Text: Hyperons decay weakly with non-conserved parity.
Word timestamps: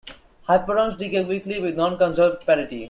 Hyperons 0.49 0.97
decay 0.97 1.23
weakly 1.23 1.59
with 1.61 1.75
non-conserved 1.77 2.43
parity. 2.47 2.79